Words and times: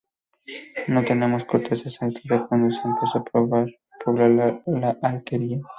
No 0.93 1.01
tenemos 1.05 1.43
certeza 1.47 1.87
exacta 1.87 2.21
de 2.35 2.47
cuando 2.47 2.71
se 2.71 2.81
empezó 2.87 3.19
a 3.19 3.23
poblar 4.03 4.59
la 4.79 4.97
alquería. 5.03 5.59